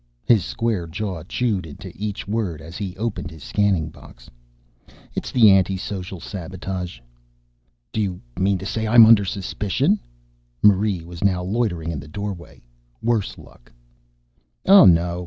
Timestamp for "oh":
14.65-14.85